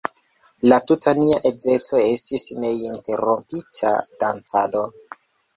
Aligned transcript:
La 0.71 0.79
tuta 0.91 1.13
nia 1.19 1.35
edzeco 1.49 2.01
estis 2.13 2.45
neinterrompita 2.65 3.93
dancado. 4.25 4.83